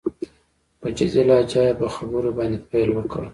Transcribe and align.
په 0.79 0.87
جدي 0.97 1.21
لهجه 1.29 1.61
يې 1.67 1.73
په 1.79 1.87
خبرو 1.95 2.29
باندې 2.37 2.57
پيل 2.69 2.89
وکړ. 2.93 3.23